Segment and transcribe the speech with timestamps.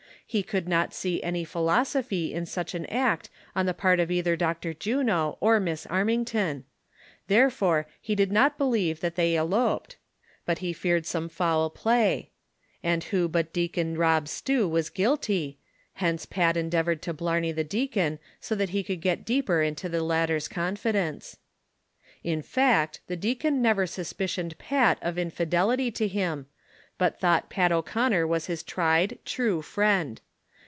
[0.31, 4.37] He could not see any philosopliy in such an act on the part of either
[4.37, 4.73] Dr.
[4.73, 6.63] Juno or Miss Armington;
[7.27, 9.97] therefore he did not believe that they eloped,
[10.45, 12.31] but he feared some foul play;
[12.81, 15.59] and who but Deacon Rob Stew was guilty,
[15.95, 20.01] hence Pat endeavored to blarney the deacon, so that he could get deeper into the
[20.01, 21.35] latter's confi dence.
[22.23, 26.45] In fact, the deacon never suspicioned Pat of infidelity to him,
[26.97, 30.21] but thought Pat O'Conner was his tried, true friend.